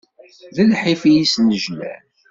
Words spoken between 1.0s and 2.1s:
i t-isnejlan.